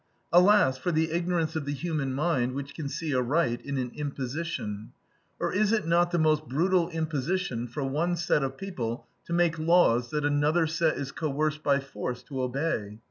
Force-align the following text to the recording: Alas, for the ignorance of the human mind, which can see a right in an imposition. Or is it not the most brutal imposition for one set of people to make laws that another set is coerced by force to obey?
Alas, 0.33 0.79
for 0.79 0.91
the 0.91 1.11
ignorance 1.11 1.55
of 1.55 1.65
the 1.65 1.73
human 1.75 2.11
mind, 2.11 2.55
which 2.55 2.73
can 2.73 2.89
see 2.89 3.11
a 3.11 3.21
right 3.21 3.61
in 3.63 3.77
an 3.77 3.91
imposition. 3.93 4.93
Or 5.39 5.53
is 5.53 5.71
it 5.71 5.85
not 5.85 6.09
the 6.09 6.17
most 6.17 6.47
brutal 6.47 6.89
imposition 6.89 7.67
for 7.67 7.83
one 7.83 8.15
set 8.15 8.41
of 8.41 8.57
people 8.57 9.05
to 9.25 9.33
make 9.33 9.59
laws 9.59 10.09
that 10.09 10.25
another 10.25 10.65
set 10.65 10.97
is 10.97 11.11
coerced 11.11 11.61
by 11.61 11.79
force 11.79 12.23
to 12.23 12.41
obey? 12.41 12.99